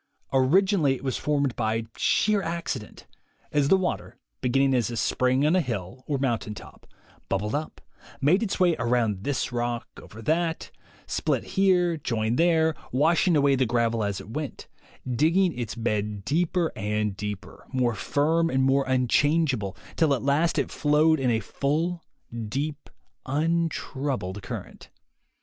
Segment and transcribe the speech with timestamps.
[0.33, 3.05] Originally it was formed by sheer accident,
[3.51, 6.87] as the water, beginning as a spring on a hill or mountain top,
[7.29, 7.79] bubbled up,
[8.19, 10.71] made its way around this rock and over that,
[11.05, 14.67] split here, joined there, washing away the gravel as it went,
[15.07, 20.71] digging ^s bed deeper and deeper, more firm and more unchangeable, till at last it
[20.71, 22.01] flowed in a full,
[22.49, 22.89] deep,
[23.27, 24.89] untroubled current.